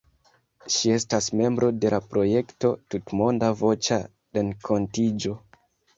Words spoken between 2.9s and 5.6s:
"Tutmonda Voĉa Renkontiĝo".